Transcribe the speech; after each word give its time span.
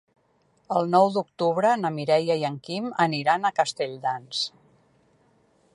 El 0.77 0.87
nou 0.93 1.09
d'octubre 1.17 1.73
na 1.81 1.91
Mireia 1.97 2.39
i 2.43 2.47
en 2.49 2.57
Quim 2.69 2.89
aniran 3.07 3.45
a 3.45 3.53
Castelldans. 3.61 4.45